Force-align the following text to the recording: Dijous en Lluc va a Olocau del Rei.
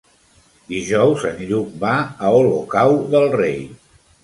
Dijous 0.71 1.25
en 1.33 1.43
Lluc 1.51 1.77
va 1.85 1.93
a 2.01 2.33
Olocau 2.41 2.99
del 3.15 3.31
Rei. 3.39 3.65